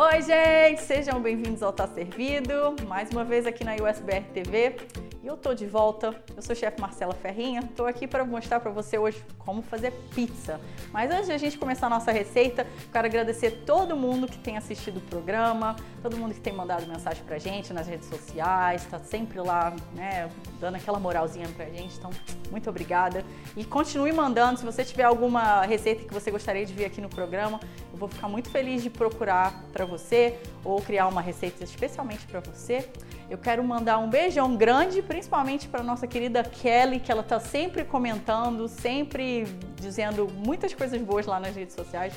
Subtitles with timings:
[0.00, 0.80] Oi, gente!
[0.82, 4.76] Sejam bem-vindos ao Tá Servido, mais uma vez aqui na USBR TV.
[5.20, 6.14] E eu tô de volta.
[6.36, 7.68] Eu sou chefe Marcela Ferrinha.
[7.74, 10.60] Tô aqui para mostrar para você hoje como fazer pizza.
[10.92, 14.56] Mas antes de a gente começar a nossa receita, quero agradecer todo mundo que tem
[14.56, 19.00] assistido o programa, todo mundo que tem mandado mensagem pra gente nas redes sociais, tá
[19.00, 20.30] sempre lá, né,
[20.60, 21.98] dando aquela moralzinha pra gente.
[21.98, 22.10] Então,
[22.52, 23.24] muito obrigada.
[23.56, 27.08] E continue mandando se você tiver alguma receita que você gostaria de ver aqui no
[27.08, 27.58] programa,
[27.92, 32.40] eu vou ficar muito feliz de procurar para você ou criar uma receita especialmente para
[32.40, 32.88] você.
[33.28, 37.84] Eu quero mandar um beijão grande, principalmente para nossa querida Kelly, que ela está sempre
[37.84, 39.44] comentando, sempre
[39.76, 42.14] dizendo muitas coisas boas lá nas redes sociais.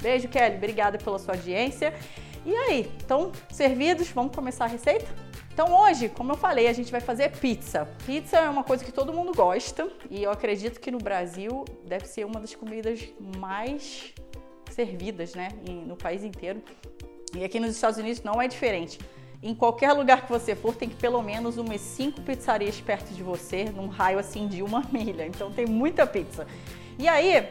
[0.00, 0.56] Beijo, Kelly.
[0.56, 1.92] Obrigada pela sua audiência.
[2.46, 4.08] E aí, estão servidos?
[4.08, 5.06] Vamos começar a receita?
[5.52, 7.86] Então hoje, como eu falei, a gente vai fazer pizza.
[8.06, 12.06] Pizza é uma coisa que todo mundo gosta e eu acredito que no Brasil deve
[12.06, 13.06] ser uma das comidas
[13.36, 14.14] mais
[14.70, 15.48] servidas, né,
[15.86, 16.62] no país inteiro.
[17.34, 18.98] E aqui nos Estados Unidos não é diferente.
[19.42, 23.22] Em qualquer lugar que você for, tem que pelo menos umas cinco pizzarias perto de
[23.22, 25.26] você, num raio assim de uma milha.
[25.26, 26.46] Então tem muita pizza.
[26.98, 27.48] E aí,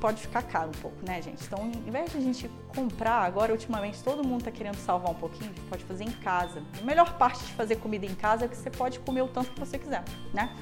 [0.00, 1.44] pode ficar caro um pouco, né, gente?
[1.44, 5.14] Então, em vez de a gente comprar, agora ultimamente todo mundo tá querendo salvar um
[5.14, 6.62] pouquinho, a gente pode fazer em casa.
[6.80, 9.52] A melhor parte de fazer comida em casa é que você pode comer o tanto
[9.52, 10.56] que você quiser, né?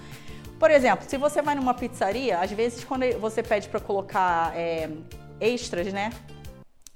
[0.58, 4.90] Por exemplo, se você vai numa pizzaria, às vezes quando você pede para colocar é,
[5.40, 6.10] extras, né?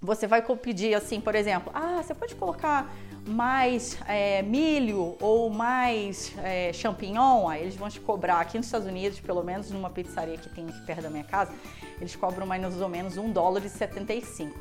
[0.03, 2.93] Você vai pedir assim, por exemplo, ah, você pode colocar
[3.25, 8.89] mais é, milho ou mais é, champignon, aí eles vão te cobrar aqui nos Estados
[8.89, 11.53] Unidos, pelo menos numa pizzaria que tem aqui perto da minha casa,
[12.01, 14.59] eles cobram mais ou menos um dólar e 75.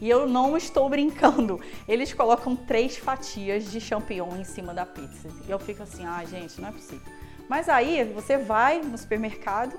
[0.00, 1.60] E eu não estou brincando.
[1.88, 5.28] Eles colocam três fatias de champignon em cima da pizza.
[5.46, 7.12] E eu fico assim, ah, gente, não é possível.
[7.48, 9.76] Mas aí você vai no supermercado,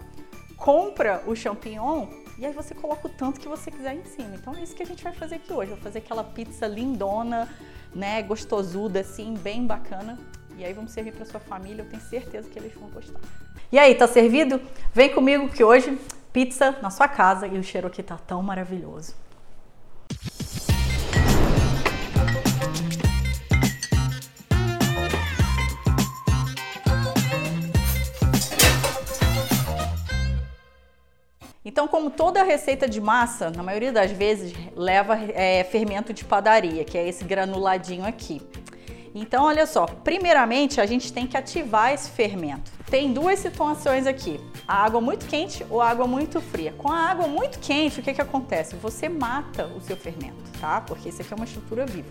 [0.57, 4.35] compra o champignon e aí você coloca o tanto que você quiser em cima.
[4.35, 5.71] Então é isso que a gente vai fazer aqui hoje.
[5.71, 7.47] Vou fazer aquela pizza lindona,
[7.93, 10.17] né, gostosuda assim, bem bacana.
[10.57, 13.19] E aí vamos servir para sua família, eu tenho certeza que eles vão gostar.
[13.71, 14.61] E aí, tá servido?
[14.93, 15.97] Vem comigo que hoje
[16.31, 19.15] pizza na sua casa e o cheiro aqui tá tão maravilhoso.
[31.65, 36.85] Então, como toda receita de massa, na maioria das vezes leva é, fermento de padaria,
[36.85, 38.39] que é esse granuladinho aqui.
[39.15, 42.71] Então, olha só, primeiramente a gente tem que ativar esse fermento.
[42.87, 46.71] Tem duas situações aqui, a água muito quente ou água muito fria.
[46.77, 48.75] Com a água muito quente, o que, que acontece?
[48.75, 50.81] Você mata o seu fermento, tá?
[50.81, 52.09] Porque isso aqui é uma estrutura viva.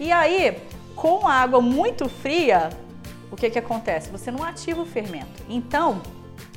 [0.00, 0.60] E aí,
[0.96, 2.70] com a água muito fria,
[3.30, 4.10] o que, que acontece?
[4.10, 5.42] Você não ativa o fermento.
[5.48, 6.02] Então,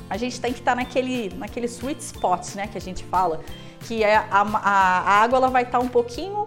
[0.10, 3.42] a gente tem que estar tá naquele, naquele sweet spot, né, que a gente fala,
[3.82, 6.46] que é a, a, a água ela vai estar tá um pouquinho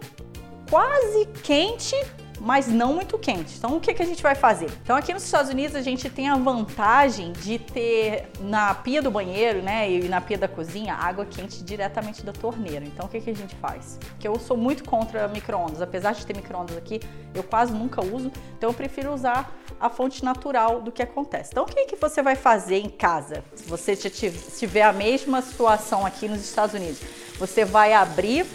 [0.69, 1.95] quase quente
[2.39, 3.55] mas não muito quente.
[3.57, 4.69] Então o que, que a gente vai fazer?
[4.83, 9.11] Então aqui nos Estados Unidos a gente tem a vantagem de ter na pia do
[9.11, 12.85] banheiro, né, e na pia da cozinha, água quente diretamente da torneira.
[12.85, 13.99] Então o que, que a gente faz?
[14.19, 16.99] Que eu sou muito contra micro-ondas, apesar de ter micro-ondas aqui,
[17.33, 21.51] eu quase nunca uso, então eu prefiro usar a fonte natural do que acontece.
[21.51, 23.43] Então o que, que você vai fazer em casa?
[23.55, 26.99] Se você tiver a mesma situação aqui nos Estados Unidos,
[27.37, 28.45] você vai abrir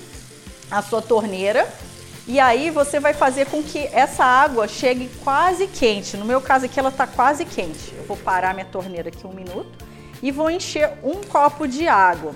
[0.71, 1.69] a sua torneira
[2.27, 6.17] e aí você vai fazer com que essa água chegue quase quente.
[6.17, 7.95] No meu caso aqui ela está quase quente.
[7.95, 9.85] Eu vou parar minha torneira aqui um minuto
[10.23, 12.34] e vou encher um copo de água.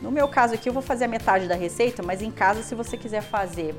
[0.00, 2.74] No meu caso aqui eu vou fazer a metade da receita, mas em casa se
[2.74, 3.74] você quiser fazer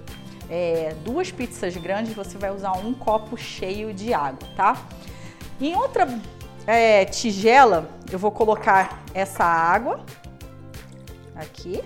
[0.50, 4.78] é, duas pizzas grandes, você vai usar um copo cheio de água, tá?
[5.60, 6.08] Em outra
[6.68, 10.06] é, tigela eu vou colocar essa água
[11.36, 11.84] aqui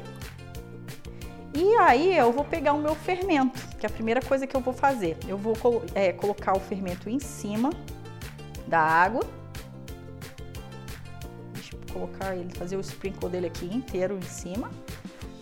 [1.54, 4.62] e aí eu vou pegar o meu fermento, que é a primeira coisa que eu
[4.62, 5.18] vou fazer.
[5.28, 5.56] Eu vou
[5.96, 7.72] é, colocar o fermento em cima
[8.68, 9.24] da água.
[11.54, 14.70] Deixa eu colocar ele, fazer o sprinkle dele aqui inteiro em cima.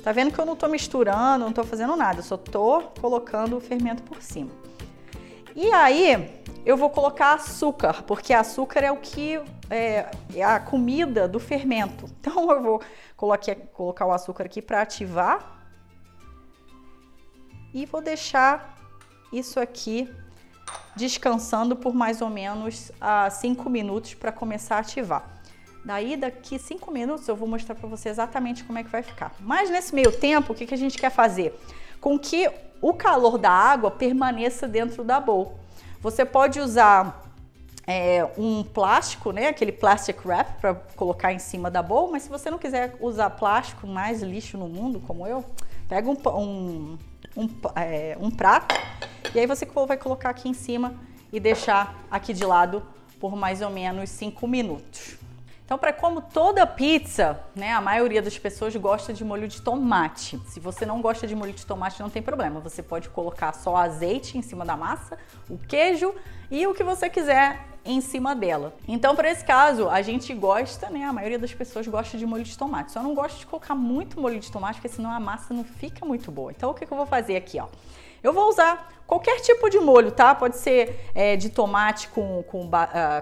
[0.01, 3.57] Tá vendo que eu não tô misturando, não tô fazendo nada, eu só tô colocando
[3.57, 4.51] o fermento por cima.
[5.53, 11.27] E aí eu vou colocar açúcar, porque açúcar é o que é, é a comida
[11.27, 12.05] do fermento.
[12.21, 12.81] Então eu vou
[13.15, 15.56] colocar, colocar o açúcar aqui para ativar
[17.77, 18.75] e vou deixar
[19.31, 20.09] isso aqui
[20.95, 22.91] descansando por mais ou menos
[23.39, 25.41] 5 uh, minutos para começar a ativar.
[25.85, 29.31] Daí, daqui 5 minutos, eu vou mostrar para você exatamente como é que vai ficar.
[29.39, 31.55] Mas nesse meio tempo, o que, que a gente quer fazer?
[32.01, 32.49] Com que
[32.81, 35.59] o calor da água permaneça dentro da bowl.
[36.01, 37.31] Você pode usar
[37.85, 42.29] é, um plástico, né, aquele plastic wrap para colocar em cima da bowl, mas se
[42.29, 45.45] você não quiser usar plástico, mais lixo no mundo como eu,
[45.87, 46.97] Pega um, um,
[47.37, 48.75] um, é, um prato
[49.33, 50.95] e aí você vai colocar aqui em cima
[51.31, 52.83] e deixar aqui de lado
[53.19, 55.17] por mais ou menos 5 minutos.
[55.63, 60.39] Então, para como toda pizza, né, a maioria das pessoas gosta de molho de tomate.
[60.47, 62.61] Se você não gosta de molho de tomate, não tem problema.
[62.61, 65.17] Você pode colocar só azeite em cima da massa,
[65.49, 66.15] o queijo
[66.49, 68.75] e o que você quiser em cima dela.
[68.87, 71.05] Então, para esse caso, a gente gosta, né?
[71.05, 72.91] A maioria das pessoas gosta de molho de tomate.
[72.91, 76.05] Só não gosta de colocar muito molho de tomate, porque senão a massa não fica
[76.05, 76.51] muito boa.
[76.51, 77.67] Então, o que, que eu vou fazer aqui, ó?
[78.21, 80.35] Eu vou usar qualquer tipo de molho, tá?
[80.35, 82.69] Pode ser é, de tomate com, com, uh,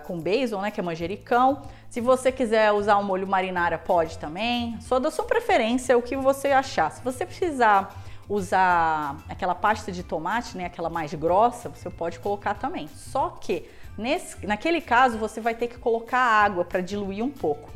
[0.06, 0.72] com basil, né?
[0.72, 1.62] Que é manjericão.
[1.90, 4.78] Se você quiser usar um molho marinara, pode também.
[4.82, 6.92] Só da sua preferência, o que você achar.
[6.92, 7.96] Se você precisar
[8.28, 10.66] usar aquela pasta de tomate, né?
[10.66, 12.88] Aquela mais grossa, você pode colocar também.
[12.88, 17.70] Só que nesse, naquele caso, você vai ter que colocar água para diluir um pouco.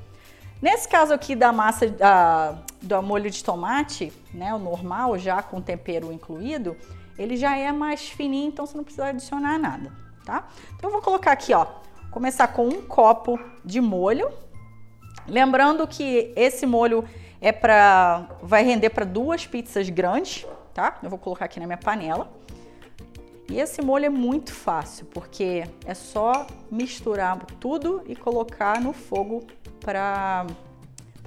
[0.62, 1.86] Nesse caso aqui da massa
[2.82, 6.76] do molho de tomate, né, o normal já com tempero incluído,
[7.18, 9.92] ele já é mais fininho, então você não precisa adicionar nada,
[10.26, 10.48] tá?
[10.76, 11.66] Então eu vou colocar aqui, ó,
[12.12, 14.30] começar com um copo de molho.
[15.28, 17.06] Lembrando que esse molho
[17.42, 20.98] é para vai render para duas pizzas grandes, tá?
[21.02, 22.30] Eu vou colocar aqui na minha panela.
[23.50, 29.48] E esse molho é muito fácil, porque é só misturar tudo e colocar no fogo
[29.82, 30.46] para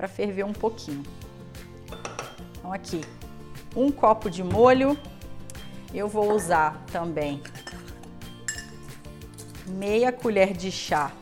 [0.09, 1.03] ferver um pouquinho.
[2.57, 3.01] Então aqui,
[3.75, 4.97] um copo de molho,
[5.93, 7.43] eu vou usar também
[9.67, 11.13] meia colher de chá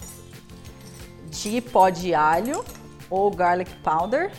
[1.30, 2.62] de pó de alho
[3.08, 4.30] ou garlic powder.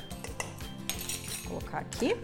[1.44, 2.16] Vou colocar aqui.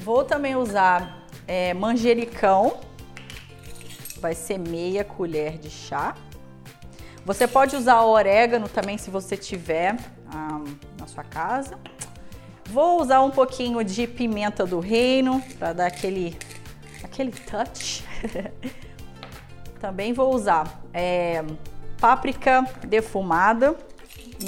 [0.00, 1.15] Vou também usar
[1.46, 2.80] é, manjericão,
[4.20, 6.14] vai ser meia colher de chá.
[7.24, 9.96] Você pode usar orégano também se você tiver
[10.32, 10.60] ah,
[10.98, 11.78] na sua casa.
[12.66, 16.36] Vou usar um pouquinho de pimenta do reino para dar aquele,
[17.02, 18.04] aquele touch.
[19.80, 21.44] Também vou usar é,
[22.00, 23.76] páprica defumada,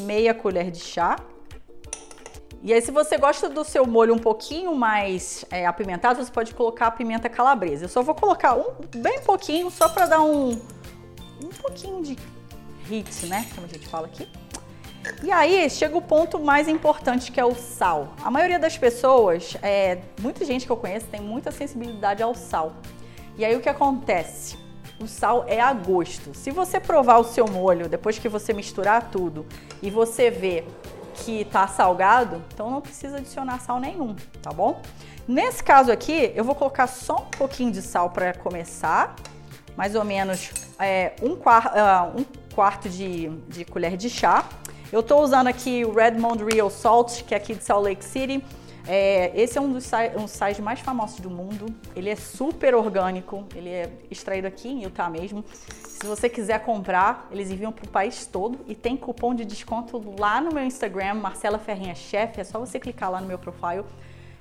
[0.02, 1.16] meia colher de chá.
[2.62, 6.52] E aí, se você gosta do seu molho um pouquinho mais é, apimentado, você pode
[6.54, 7.84] colocar a pimenta calabresa.
[7.84, 12.16] Eu só vou colocar um bem pouquinho, só para dar um, um pouquinho de
[12.88, 13.46] hit, né?
[13.54, 14.28] Como a gente fala aqui.
[15.22, 18.14] E aí chega o ponto mais importante que é o sal.
[18.22, 22.74] A maioria das pessoas, é, muita gente que eu conheço tem muita sensibilidade ao sal.
[23.36, 24.58] E aí o que acontece?
[25.00, 26.34] O sal é a gosto.
[26.34, 29.46] Se você provar o seu molho depois que você misturar tudo
[29.80, 30.64] e você vê
[31.24, 34.80] que tá salgado, então não precisa adicionar sal nenhum, tá bom?
[35.26, 39.14] Nesse caso aqui, eu vou colocar só um pouquinho de sal para começar,
[39.76, 42.24] mais ou menos é, um, quar uh, um
[42.54, 44.44] quarto de, de colher de chá.
[44.90, 48.42] Eu estou usando aqui o Redmond Real Salt, que é aqui de Salt Lake City.
[48.90, 51.66] É, esse é um dos um sites mais famosos do mundo.
[51.94, 55.44] Ele é super orgânico, ele é extraído aqui em Utah mesmo.
[55.86, 60.02] Se você quiser comprar, eles enviam para o país todo e tem cupom de desconto
[60.18, 62.40] lá no meu Instagram, Marcela Ferrinha Chef.
[62.40, 63.84] É só você clicar lá no meu profile.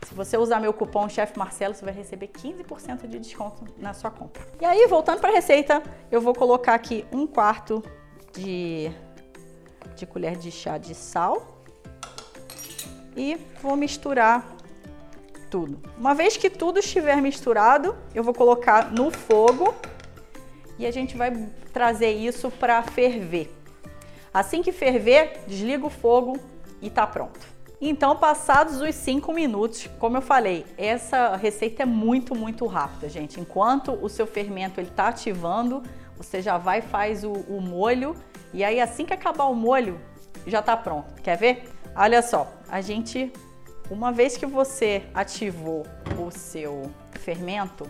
[0.04, 4.10] Se você usar meu cupom Chef Marcelo, você vai receber 15% de desconto na sua
[4.10, 4.48] compra.
[4.62, 7.84] E aí, voltando para a receita, eu vou colocar aqui um quarto
[8.34, 8.90] de
[9.96, 11.57] de colher de chá de sal
[13.18, 14.56] e vou misturar
[15.50, 15.82] tudo.
[15.98, 19.74] Uma vez que tudo estiver misturado, eu vou colocar no fogo
[20.78, 23.52] e a gente vai trazer isso para ferver.
[24.34, 26.38] Assim que ferver, desliga o fogo
[26.82, 27.40] e tá pronto.
[27.80, 33.40] Então, passados os 5 minutos, como eu falei, essa receita é muito, muito rápida, gente.
[33.40, 35.84] Enquanto o seu fermento ele tá ativando,
[36.16, 38.16] você já vai faz o, o molho
[38.54, 40.00] e aí assim que acabar o molho,
[40.48, 41.22] já está pronto.
[41.22, 41.70] Quer ver?
[42.00, 43.34] Olha só, a gente,
[43.90, 45.84] uma vez que você ativou
[46.24, 47.90] o seu fermento,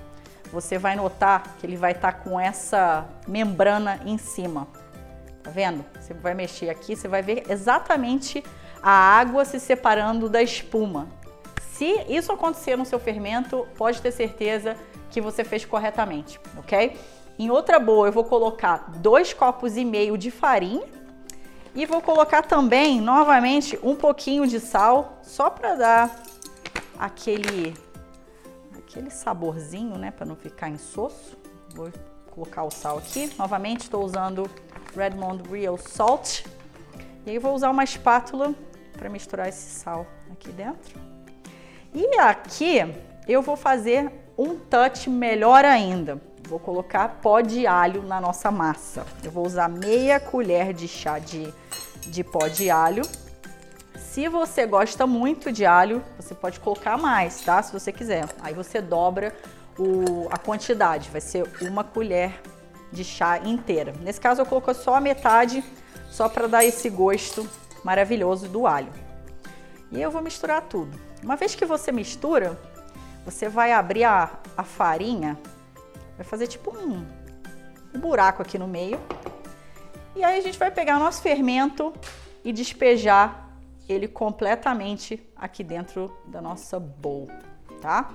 [0.49, 4.65] você vai notar que ele vai estar tá com essa membrana em cima.
[5.43, 5.83] Tá vendo?
[5.99, 8.41] Você vai mexer aqui, você vai ver exatamente
[8.81, 11.09] a água se separando da espuma.
[11.73, 14.77] Se isso acontecer no seu fermento, pode ter certeza
[15.09, 16.97] que você fez corretamente, ok?
[17.37, 20.96] Em outra boa, eu vou colocar dois copos e meio de farinha
[21.77, 26.23] e vou colocar também, novamente, um pouquinho de sal, só para dar
[26.97, 27.71] aquele,
[28.75, 31.37] aquele saborzinho, né, para não ficar insosso.
[31.75, 31.91] Vou
[32.31, 33.31] colocar o sal aqui.
[33.37, 34.49] Novamente, estou usando
[34.95, 36.47] Redmond Real Salt.
[37.27, 38.55] E aí vou usar uma espátula
[38.93, 40.99] para misturar esse sal aqui dentro.
[41.93, 42.91] E aqui
[43.27, 46.19] eu vou fazer um touch melhor ainda.
[46.47, 49.05] Vou colocar pó de alho na nossa massa.
[49.21, 51.53] Eu vou usar meia colher de chá de,
[52.07, 53.03] de pó de alho.
[53.97, 57.61] Se você gosta muito de alho, você pode colocar mais, tá?
[57.61, 58.25] Se você quiser.
[58.41, 59.35] Aí você dobra
[59.77, 62.41] o, a quantidade, vai ser uma colher
[62.93, 63.93] de chá inteira.
[63.99, 65.61] Nesse caso eu coloco só a metade,
[66.09, 67.47] só para dar esse gosto
[67.83, 68.91] maravilhoso do alho.
[69.91, 70.97] E eu vou misturar tudo.
[71.21, 72.57] Uma vez que você mistura,
[73.25, 75.37] você vai abrir a, a farinha,
[76.17, 77.05] vai fazer tipo um,
[77.93, 78.99] um buraco aqui no meio.
[80.15, 81.93] E aí a gente vai pegar nosso fermento
[82.43, 83.47] e despejar
[83.87, 87.29] ele completamente aqui dentro da nossa bowl,
[87.81, 88.11] tá?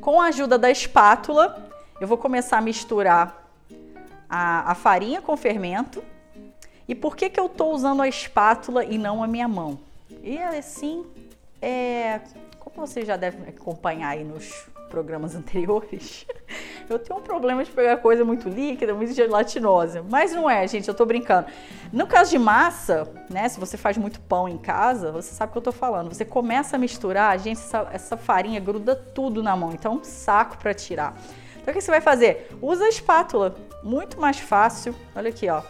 [0.00, 1.68] Com a ajuda da espátula,
[2.00, 3.50] eu vou começar a misturar
[4.28, 6.04] a, a farinha com fermento.
[6.86, 9.78] E por que, que eu estou usando a espátula e não a minha mão?
[10.22, 11.06] E assim,
[11.60, 12.20] é,
[12.60, 16.24] como você já deve acompanhar aí nos programas anteriores,
[16.88, 20.04] eu tenho um problema de pegar coisa muito líquida, muito gelatinosa.
[20.08, 21.48] Mas não é, gente, eu tô brincando.
[21.92, 25.52] No caso de massa, né, se você faz muito pão em casa, você sabe o
[25.52, 26.14] que eu tô falando.
[26.14, 30.04] Você começa a misturar, gente, essa, essa farinha gruda tudo na mão, então é um
[30.04, 31.16] saco para tirar.
[31.60, 32.50] Então o que você vai fazer?
[32.62, 34.94] Usa a espátula, muito mais fácil.
[35.16, 35.62] Olha aqui, ó.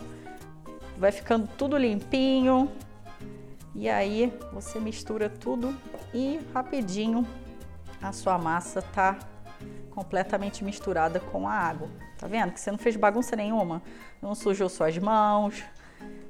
[0.98, 2.70] Vai ficando tudo limpinho.
[3.74, 5.74] E aí você mistura tudo
[6.12, 7.26] e rapidinho
[8.04, 9.18] a sua massa tá
[9.90, 11.88] completamente misturada com a água.
[12.18, 12.52] Tá vendo?
[12.52, 13.82] Que você não fez bagunça nenhuma,
[14.20, 15.64] não sujou suas mãos,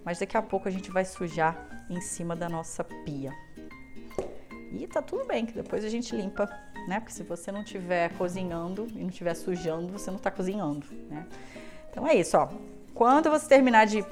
[0.05, 1.57] mas daqui a pouco a gente vai sujar
[1.91, 3.33] em cima da nossa pia.
[4.73, 6.47] E tá tudo bem, que depois a gente limpa,
[6.89, 7.01] né?
[7.01, 11.27] Porque se você não estiver cozinhando e não estiver sujando, você não tá cozinhando, né?
[11.91, 12.49] Então é isso, ó.
[12.93, 14.05] Quando você terminar de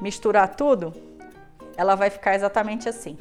[0.00, 0.92] misturar tudo,
[1.76, 3.18] ela vai ficar exatamente assim.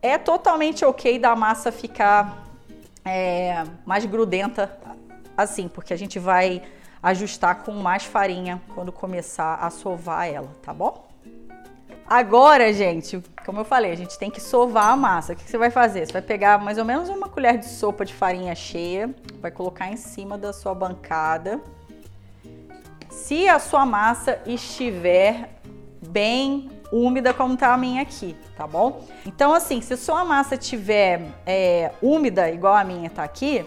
[0.00, 2.47] É totalmente ok da massa ficar
[3.04, 4.76] é, mais grudenta
[5.36, 6.62] assim, porque a gente vai
[7.02, 11.08] ajustar com mais farinha quando começar a sovar ela, tá bom?
[12.06, 15.34] Agora, gente, como eu falei, a gente tem que sovar a massa.
[15.34, 16.06] O que você vai fazer?
[16.06, 19.88] Você vai pegar mais ou menos uma colher de sopa de farinha cheia, vai colocar
[19.88, 21.60] em cima da sua bancada.
[23.10, 25.50] Se a sua massa estiver
[26.08, 29.04] bem úmida como tá a minha aqui, tá bom?
[29.26, 33.64] Então assim, se sua massa tiver é, úmida igual a minha tá aqui,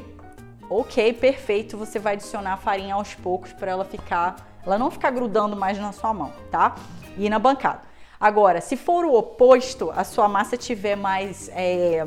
[0.69, 5.11] ok, perfeito, você vai adicionar a farinha aos poucos para ela ficar, ela não ficar
[5.11, 6.75] grudando mais na sua mão, tá?
[7.17, 7.81] E na bancada.
[8.19, 12.05] Agora, se for o oposto, a sua massa tiver mais é,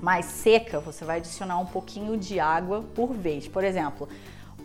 [0.00, 3.46] mais seca, você vai adicionar um pouquinho de água por vez.
[3.46, 4.08] Por exemplo,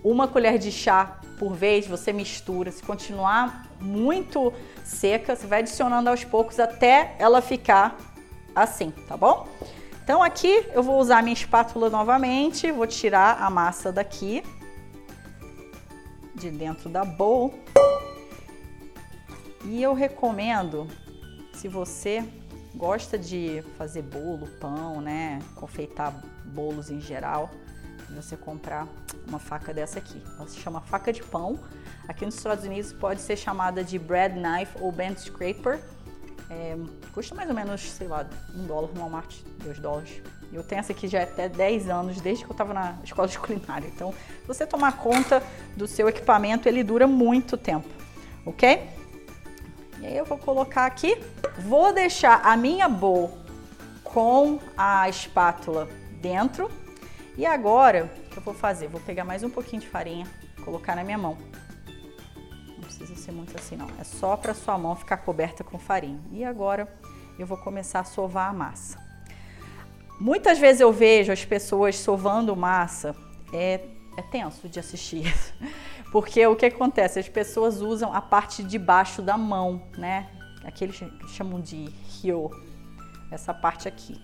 [0.03, 2.71] uma colher de chá por vez, você mistura.
[2.71, 4.53] Se continuar muito
[4.83, 7.97] seca, você vai adicionando aos poucos até ela ficar
[8.55, 9.47] assim, tá bom?
[10.03, 14.43] Então aqui eu vou usar minha espátula novamente, vou tirar a massa daqui,
[16.33, 17.53] de dentro da bowl.
[19.65, 20.87] E eu recomendo,
[21.53, 22.23] se você
[22.73, 26.13] gosta de fazer bolo, pão, né, confeitar
[26.45, 27.49] bolos em geral,
[28.15, 28.87] você comprar
[29.27, 30.21] uma faca dessa aqui.
[30.37, 31.59] Ela se chama faca de pão.
[32.07, 35.79] Aqui nos Estados Unidos pode ser chamada de bread knife ou bent scraper.
[36.49, 36.77] É,
[37.13, 40.21] custa mais ou menos, sei lá, um dólar no Walmart, dois dólares.
[40.51, 43.37] Eu tenho essa aqui já até 10 anos, desde que eu estava na escola de
[43.37, 43.87] culinária.
[43.87, 45.43] Então, se você tomar conta
[45.75, 47.89] do seu equipamento, ele dura muito tempo,
[48.45, 48.89] ok?
[49.99, 51.21] E aí eu vou colocar aqui,
[51.59, 53.37] vou deixar a minha bowl
[54.03, 55.87] com a espátula
[56.21, 56.71] dentro
[57.37, 58.87] e agora, o que eu vou fazer?
[58.87, 60.25] Vou pegar mais um pouquinho de farinha,
[60.65, 61.37] colocar na minha mão.
[62.67, 66.19] Não precisa ser muito assim não, é só para sua mão ficar coberta com farinha.
[66.31, 66.91] E agora
[67.37, 68.97] eu vou começar a sovar a massa.
[70.19, 73.15] Muitas vezes eu vejo as pessoas sovando massa,
[73.53, 73.81] é,
[74.17, 75.53] é tenso de assistir isso.
[76.11, 77.19] Porque o que acontece?
[77.19, 80.27] As pessoas usam a parte de baixo da mão, né?
[80.63, 81.87] Aqueles que chamam de
[82.23, 82.49] heel,
[83.29, 84.19] essa parte aqui.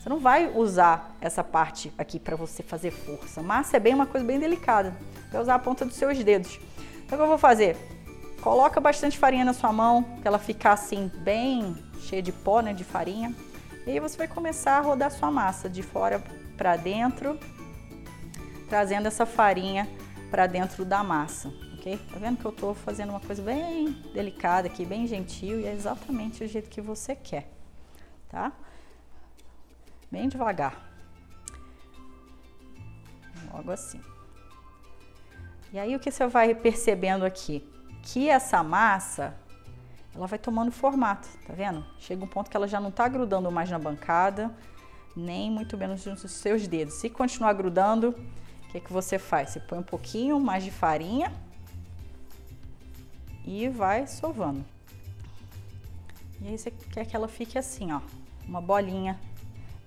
[0.00, 3.42] Você não vai usar essa parte aqui para você fazer força.
[3.42, 4.96] Massa é bem uma coisa bem delicada.
[5.30, 6.58] Vai usar a ponta dos seus dedos.
[7.04, 7.76] Então o que eu vou fazer?
[8.40, 12.72] Coloca bastante farinha na sua mão, para ela ficar assim bem cheia de pó, né,
[12.72, 13.34] de farinha.
[13.86, 16.24] E aí você vai começar a rodar sua massa de fora
[16.56, 17.38] para dentro,
[18.70, 19.86] trazendo essa farinha
[20.30, 22.00] para dentro da massa, ok?
[22.10, 25.74] Tá vendo que eu estou fazendo uma coisa bem delicada aqui, bem gentil e é
[25.74, 27.50] exatamente o jeito que você quer,
[28.30, 28.50] tá?
[30.10, 30.90] Bem devagar.
[33.52, 34.00] Logo assim.
[35.72, 37.66] E aí o que você vai percebendo aqui?
[38.02, 39.34] Que essa massa,
[40.14, 41.84] ela vai tomando formato, tá vendo?
[41.98, 44.50] Chega um ponto que ela já não tá grudando mais na bancada,
[45.16, 46.94] nem muito menos nos seus dedos.
[46.94, 49.50] Se continuar grudando, o que, que você faz?
[49.50, 51.32] Você põe um pouquinho mais de farinha
[53.44, 54.64] e vai sovando.
[56.40, 58.00] E aí você quer que ela fique assim, ó,
[58.48, 59.18] uma bolinha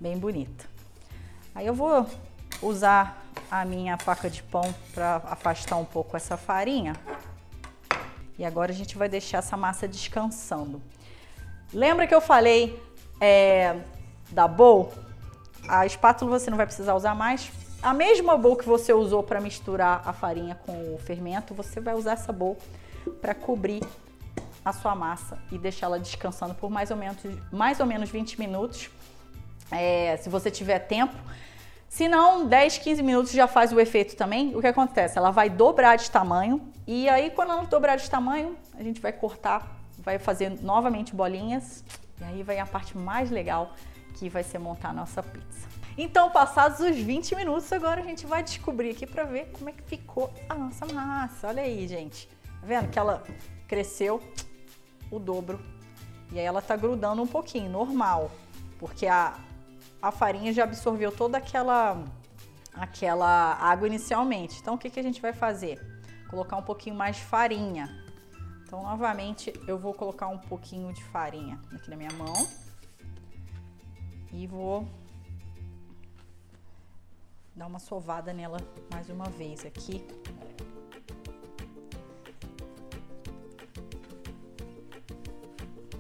[0.03, 0.65] bem bonita.
[1.55, 2.05] Aí eu vou
[2.62, 6.93] usar a minha faca de pão para afastar um pouco essa farinha.
[8.38, 10.81] E agora a gente vai deixar essa massa descansando.
[11.74, 12.77] Lembra que eu falei
[13.22, 13.77] é,
[14.29, 14.91] da bowl?
[15.69, 17.50] A espátula você não vai precisar usar mais.
[17.81, 21.95] A mesma bowl que você usou para misturar a farinha com o fermento, você vai
[21.95, 22.57] usar essa bowl
[23.22, 23.81] para cobrir
[24.65, 27.17] a sua massa e deixá-la descansando por mais ou menos,
[27.53, 28.89] mais ou menos 20 minutos.
[29.74, 31.15] É, se você tiver tempo,
[31.89, 34.56] se não, 10, 15 minutos já faz o efeito também.
[34.56, 35.18] O que acontece?
[35.18, 39.12] Ela vai dobrar de tamanho e aí quando ela dobrar de tamanho, a gente vai
[39.12, 41.84] cortar, vai fazer novamente bolinhas
[42.20, 43.74] e aí vai a parte mais legal
[44.15, 45.68] que vai ser montar a nossa pizza.
[45.96, 49.74] Então, passados os 20 minutos, agora a gente vai descobrir aqui para ver como é
[49.74, 51.50] que ficou a nossa massa.
[51.50, 52.27] Olha aí, gente.
[52.27, 53.24] Tá vendo que ela
[53.68, 54.20] cresceu
[55.12, 55.60] o dobro
[56.32, 58.32] e aí ela tá grudando um pouquinho, normal,
[58.80, 59.36] porque a,
[60.03, 62.03] a farinha já absorveu toda aquela,
[62.74, 64.60] aquela água inicialmente.
[64.60, 65.79] Então, o que, que a gente vai fazer?
[66.29, 68.03] Colocar um pouquinho mais de farinha.
[68.65, 72.33] Então, novamente, eu vou colocar um pouquinho de farinha aqui na minha mão.
[74.33, 74.86] E vou
[77.55, 78.57] dar uma sovada nela
[78.91, 80.05] mais uma vez aqui.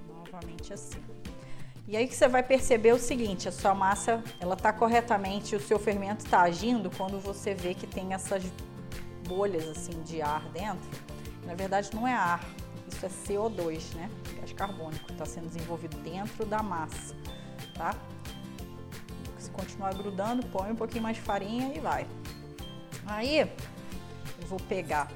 [0.09, 1.22] Novamente assim.
[1.93, 5.59] E aí que você vai perceber o seguinte, a sua massa, ela tá corretamente, o
[5.59, 8.43] seu fermento está agindo quando você vê que tem essas
[9.27, 10.89] bolhas assim de ar dentro.
[11.45, 12.43] Na verdade não é ar,
[12.87, 14.09] isso é CO2, né?
[14.39, 17.15] Gás carbônico, está sendo desenvolvido dentro da massa,
[17.75, 17.93] tá?
[19.37, 22.07] Se continuar grudando, põe um pouquinho mais de farinha e vai.
[23.05, 25.11] Aí eu vou pegar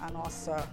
[0.00, 0.68] a nossa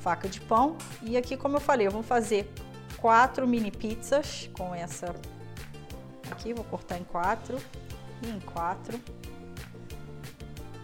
[0.00, 2.52] faca de pão e aqui, como eu falei, eu vou fazer
[3.00, 5.14] quatro mini pizzas com essa
[6.30, 7.58] aqui, vou cortar em quatro
[8.22, 9.00] e em quatro.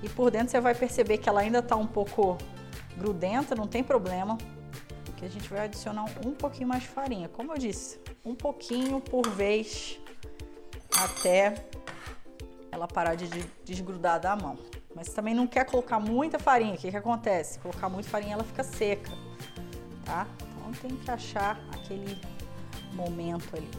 [0.02, 2.36] E por dentro você vai perceber que ela ainda está um pouco
[2.96, 4.36] grudenta, não tem problema,
[5.16, 7.28] que a gente vai adicionar um pouquinho mais de farinha.
[7.28, 9.98] Como eu disse, um pouquinho por vez
[10.96, 11.54] até
[12.70, 13.28] ela parar de
[13.64, 14.58] desgrudar da mão.
[14.94, 17.58] Mas também não quer colocar muita farinha, o que, que acontece?
[17.58, 19.10] Colocar muita farinha ela fica seca,
[20.04, 20.26] tá?
[20.80, 22.20] Tem que achar aquele
[22.92, 23.70] momento ali.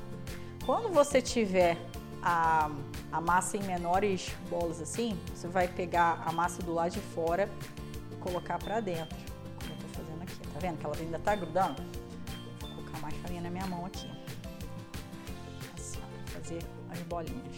[0.65, 1.77] Quando você tiver
[2.21, 2.71] a,
[3.11, 7.49] a massa em menores bolas assim, você vai pegar a massa do lado de fora
[8.11, 9.15] e colocar para dentro,
[9.59, 10.35] como eu tô fazendo aqui.
[10.53, 11.83] Tá vendo que ela ainda tá grudando?
[12.59, 14.09] Vou colocar mais farinha na minha mão aqui.
[15.77, 17.55] Assim, ó, fazer as bolinhas.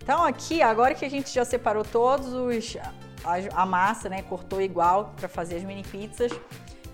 [0.00, 2.76] Então aqui, agora que a gente já separou todos os
[3.24, 6.32] a, a massa, né, cortou igual para fazer as mini pizzas,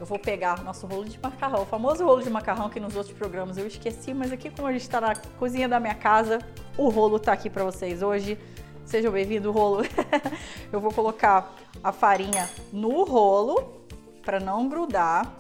[0.01, 3.17] eu vou pegar nosso rolo de macarrão, o famoso rolo de macarrão que nos outros
[3.17, 6.39] programas eu esqueci, mas aqui como a gente está na cozinha da minha casa,
[6.77, 8.39] o rolo está aqui para vocês hoje.
[8.85, 9.83] Sejam bem-vindos, rolo.
[10.73, 13.83] eu vou colocar a farinha no rolo
[14.25, 15.35] para não grudar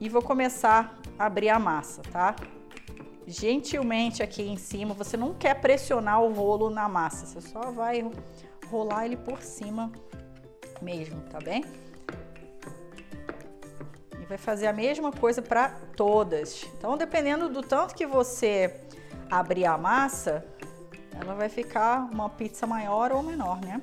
[0.00, 2.34] e vou começar a abrir a massa, tá?
[3.26, 8.10] Gentilmente aqui em cima, você não quer pressionar o rolo na massa, você só vai
[8.68, 9.92] rolar ele por cima
[10.80, 11.62] mesmo, tá bem?
[14.32, 16.64] Vai fazer a mesma coisa para todas.
[16.78, 18.80] Então, dependendo do tanto que você
[19.30, 20.42] abrir a massa,
[21.20, 23.82] ela vai ficar uma pizza maior ou menor, né?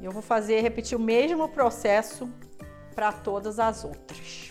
[0.00, 2.30] Eu vou fazer, repetir o mesmo processo
[2.94, 4.50] para todas as outras.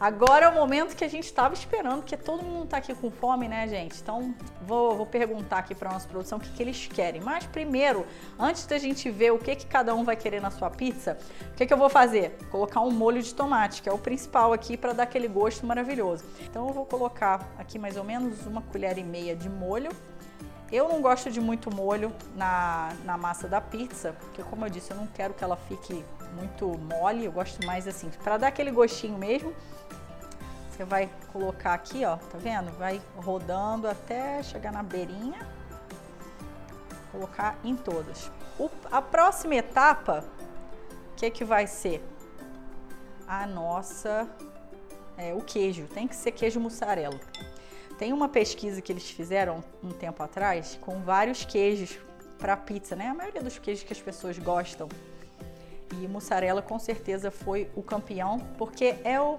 [0.00, 3.10] Agora é o momento que a gente estava esperando, porque todo mundo está aqui com
[3.10, 4.00] fome, né, gente?
[4.00, 7.20] Então, vou, vou perguntar aqui para nossa produção o que, que, eles querem.
[7.20, 8.06] Mas primeiro,
[8.38, 11.18] antes da gente ver o que, que cada um vai querer na sua pizza,
[11.52, 12.34] o que, que eu vou fazer?
[12.50, 16.24] Colocar um molho de tomate, que é o principal aqui para dar aquele gosto maravilhoso.
[16.48, 19.90] Então, eu vou colocar aqui mais ou menos uma colher e meia de molho.
[20.72, 24.92] Eu não gosto de muito molho na, na massa da pizza, porque como eu disse,
[24.92, 26.02] eu não quero que ela fique
[26.34, 29.54] muito mole, eu gosto mais assim, para dar aquele gostinho mesmo.
[30.70, 32.70] Você vai colocar aqui, ó, tá vendo?
[32.78, 35.46] Vai rodando até chegar na beirinha.
[37.12, 38.30] Colocar em todas.
[38.58, 40.24] O, a próxima etapa,
[41.12, 42.02] o que que vai ser?
[43.26, 44.28] A nossa,
[45.18, 45.86] é, o queijo.
[45.88, 47.20] Tem que ser queijo mussarela.
[47.98, 51.98] Tem uma pesquisa que eles fizeram um tempo atrás com vários queijos
[52.38, 53.08] para pizza, né?
[53.08, 54.88] A maioria dos queijos que as pessoas gostam.
[55.92, 59.38] E mussarela com certeza foi o campeão, porque é o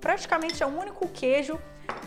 [0.00, 1.58] praticamente é o único queijo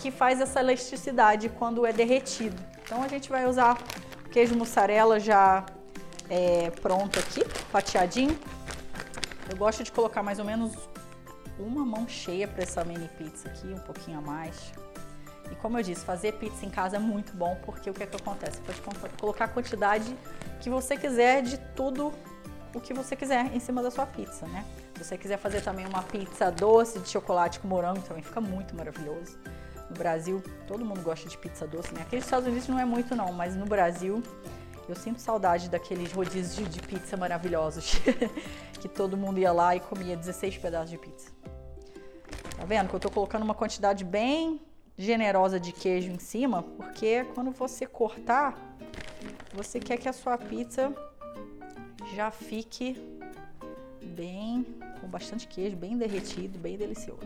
[0.01, 2.61] que faz essa elasticidade quando é derretido.
[2.83, 3.77] Então a gente vai usar
[4.25, 5.65] o queijo mussarela já
[6.29, 8.37] é, pronto aqui, fatiadinho.
[9.49, 10.73] Eu gosto de colocar mais ou menos
[11.57, 14.73] uma mão cheia para essa mini pizza aqui, um pouquinho a mais.
[15.51, 18.05] E como eu disse, fazer pizza em casa é muito bom, porque o que é
[18.05, 18.59] que acontece?
[18.65, 20.15] Você pode colocar a quantidade
[20.59, 22.11] que você quiser de tudo
[22.75, 24.65] o que você quiser em cima da sua pizza, né?
[24.93, 28.75] Se você quiser fazer também uma pizza doce de chocolate com morango, também fica muito
[28.75, 29.39] maravilhoso.
[29.89, 32.01] No Brasil, todo mundo gosta de pizza doce, né?
[32.01, 34.21] Aqui nos Estados Unidos não é muito não, mas no Brasil
[34.89, 37.95] eu sinto saudade daqueles rodízios de pizza maravilhosos
[38.79, 41.31] que todo mundo ia lá e comia 16 pedaços de pizza.
[42.57, 44.61] Tá vendo que eu tô colocando uma quantidade bem
[44.97, 48.55] generosa de queijo em cima, porque quando você cortar,
[49.53, 50.93] você quer que a sua pizza
[52.15, 52.97] já fique
[54.01, 54.65] bem
[55.01, 57.19] com bastante queijo, bem derretido, bem delicioso.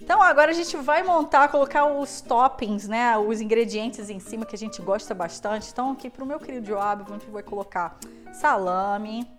[0.00, 4.56] Então agora a gente vai montar, colocar os toppings, né, os ingredientes em cima que
[4.56, 5.70] a gente gosta bastante.
[5.70, 7.98] Então aqui para o meu querido Joab, a gente vai colocar
[8.32, 9.30] salame.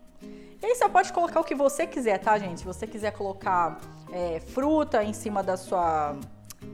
[0.61, 2.59] E aí você pode colocar o que você quiser, tá, gente?
[2.59, 3.81] Se você quiser colocar
[4.13, 6.15] é, fruta em cima da sua,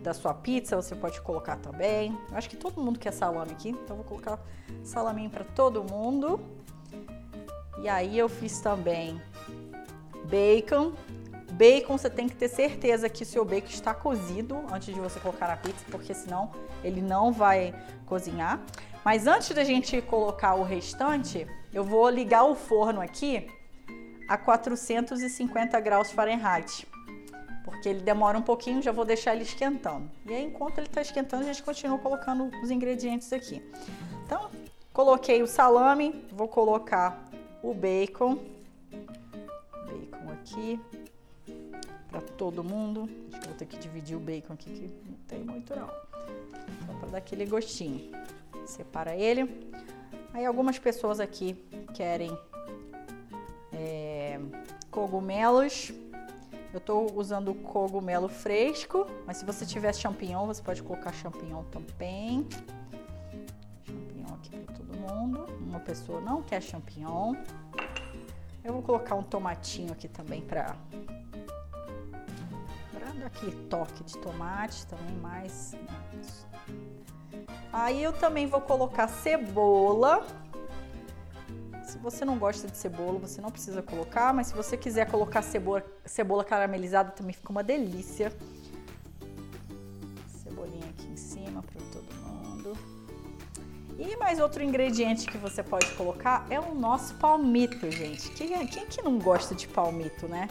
[0.07, 2.17] da sua pizza, você pode colocar também.
[2.31, 4.39] Eu acho que todo mundo quer salame aqui, então vou colocar
[4.83, 6.39] salaminho para todo mundo.
[7.81, 9.21] E aí eu fiz também
[10.25, 10.93] bacon.
[11.51, 15.19] Bacon você tem que ter certeza que o seu bacon está cozido antes de você
[15.19, 16.51] colocar na pizza, porque senão
[16.83, 18.61] ele não vai cozinhar.
[19.03, 23.47] Mas antes da gente colocar o restante, eu vou ligar o forno aqui
[24.29, 26.87] a 450 graus Fahrenheit
[27.67, 30.09] porque ele demora um pouquinho, já vou deixar ele esquentando.
[30.25, 33.61] E aí, enquanto ele está esquentando, a gente continua colocando os ingredientes aqui.
[34.23, 34.49] Então,
[34.93, 37.29] coloquei o salame, vou colocar
[37.61, 38.39] o bacon,
[39.85, 40.79] bacon aqui,
[42.09, 43.09] para todo mundo.
[43.33, 45.87] Acho que vou ter que dividir o bacon aqui, que não tem muito não.
[45.87, 48.09] Só para dar aquele gostinho.
[48.65, 49.69] Separa ele.
[50.33, 51.53] Aí algumas pessoas aqui
[51.93, 52.31] querem
[53.73, 54.39] é,
[54.89, 55.91] cogumelos
[56.73, 62.47] eu estou usando cogumelo fresco, mas se você tiver champignon, você pode colocar champignon também.
[63.85, 65.45] Champignon aqui para todo mundo.
[65.61, 67.35] Uma pessoa não quer champignon.
[68.63, 70.75] Eu vou colocar um tomatinho aqui também para
[73.17, 75.75] dar aquele toque de tomate também mais.
[77.71, 80.25] Aí eu também vou colocar cebola
[81.87, 85.41] se você não gosta de cebola, você não precisa colocar, mas se você quiser colocar
[85.41, 88.31] cebola, cebola caramelizada, também fica uma delícia.
[90.43, 92.77] Cebolinha aqui em cima para todo mundo.
[93.97, 98.31] E mais outro ingrediente que você pode colocar é o nosso palmito, gente.
[98.31, 100.49] Quem, é, quem que não gosta de palmito, né?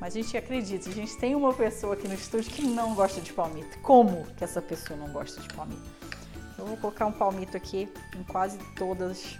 [0.00, 3.20] Mas a gente acredita, a gente tem uma pessoa aqui no estúdio que não gosta
[3.20, 3.78] de palmito.
[3.80, 5.82] Como que essa pessoa não gosta de palmito?
[6.56, 9.38] Eu vou colocar um palmito aqui em quase todas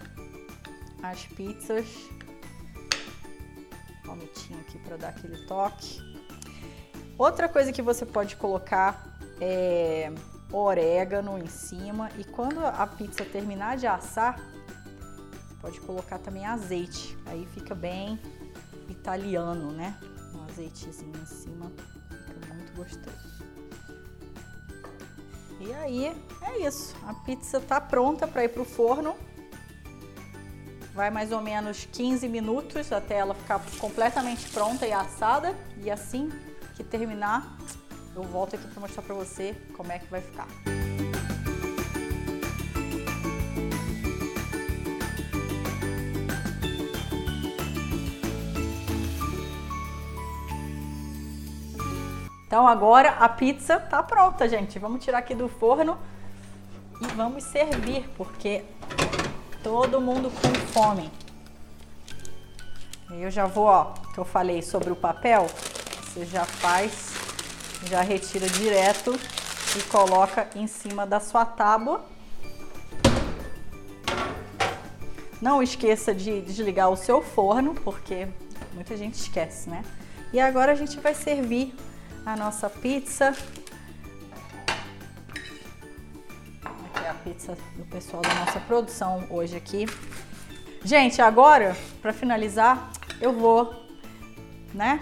[1.02, 1.86] as pizzas.
[4.04, 6.00] Palmitinho aqui para dar aquele toque.
[7.16, 10.12] Outra coisa que você pode colocar é
[10.52, 14.40] orégano em cima e quando a pizza terminar de assar,
[15.60, 17.16] pode colocar também azeite.
[17.26, 18.18] Aí fica bem
[18.88, 19.96] italiano, né?
[20.34, 21.70] Um azeitezinho em cima,
[22.26, 23.30] fica muito gostoso.
[25.60, 26.06] E aí
[26.42, 26.96] é isso.
[27.06, 29.14] A pizza tá pronta para ir pro forno.
[31.00, 35.56] Vai mais ou menos 15 minutos até ela ficar completamente pronta e assada.
[35.82, 36.30] E assim
[36.76, 37.56] que terminar,
[38.14, 40.46] eu volto aqui para mostrar para você como é que vai ficar.
[52.46, 54.78] Então agora a pizza tá pronta, gente.
[54.78, 55.96] Vamos tirar aqui do forno
[57.00, 58.62] e vamos servir, porque
[59.70, 61.08] Todo mundo com fome.
[63.08, 65.46] Eu já vou, ó, que eu falei sobre o papel,
[66.02, 67.12] você já faz,
[67.84, 69.14] já retira direto
[69.78, 72.04] e coloca em cima da sua tábua.
[75.40, 78.26] Não esqueça de desligar o seu forno, porque
[78.74, 79.84] muita gente esquece, né?
[80.32, 81.72] E agora a gente vai servir
[82.26, 83.36] a nossa pizza
[87.24, 89.86] pizza do pessoal da nossa produção hoje aqui.
[90.84, 93.74] Gente, agora, para finalizar, eu vou,
[94.72, 95.00] né,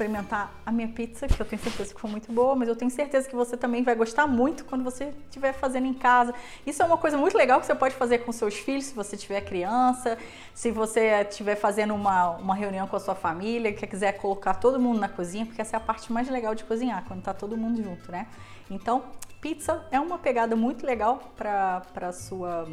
[0.00, 2.90] experimentar a minha pizza, que eu tenho certeza que foi muito boa, mas eu tenho
[2.90, 6.34] certeza que você também vai gostar muito quando você estiver fazendo em casa.
[6.66, 9.16] Isso é uma coisa muito legal que você pode fazer com seus filhos, se você
[9.16, 10.16] tiver criança,
[10.54, 14.80] se você estiver fazendo uma, uma reunião com a sua família, que quiser colocar todo
[14.80, 17.56] mundo na cozinha, porque essa é a parte mais legal de cozinhar, quando tá todo
[17.56, 18.26] mundo junto, né?
[18.70, 19.04] Então,
[19.40, 22.66] pizza é uma pegada muito legal para sua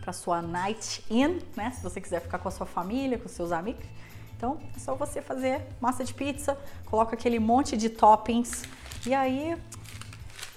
[0.00, 1.70] para sua night in, né?
[1.72, 3.84] Se você quiser ficar com a sua família, com seus amigos.
[4.38, 8.62] Então é só você fazer massa de pizza, coloca aquele monte de toppings
[9.04, 9.56] e aí,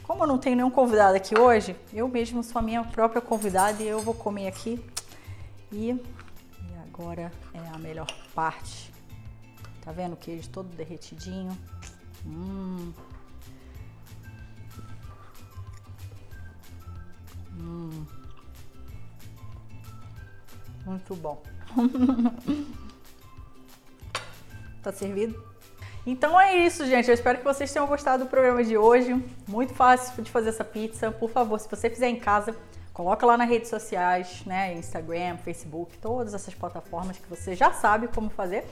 [0.03, 3.81] como eu não tenho nenhum convidado aqui hoje, eu mesmo sou a minha própria convidada
[3.81, 4.83] e eu vou comer aqui.
[5.71, 5.99] E, e
[6.87, 8.93] agora é a melhor parte.
[9.81, 11.57] Tá vendo o queijo todo derretidinho?
[12.25, 12.93] Hum.
[17.59, 18.05] Hum.
[20.85, 21.41] Muito bom.
[24.81, 25.51] tá servido?
[26.05, 27.07] Então é isso, gente.
[27.07, 29.13] Eu espero que vocês tenham gostado do programa de hoje.
[29.47, 31.11] Muito fácil de fazer essa pizza.
[31.11, 32.55] Por favor, se você fizer em casa,
[32.93, 34.73] coloca lá nas redes sociais, né?
[34.73, 38.65] Instagram, Facebook, todas essas plataformas que você já sabe como fazer.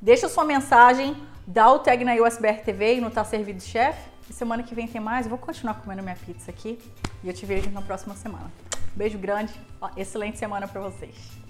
[0.00, 3.96] Deixa sua mensagem, dá o tag na USBR TV e no Tá Servido Chef.
[4.28, 5.26] E semana que vem tem mais.
[5.26, 6.80] Eu vou continuar comendo minha pizza aqui
[7.22, 8.50] e eu te vejo na próxima semana.
[8.94, 9.54] Beijo grande,
[9.96, 11.45] excelente semana para vocês.